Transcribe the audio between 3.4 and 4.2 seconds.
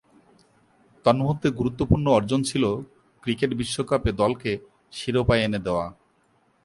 বিশ্বকাপে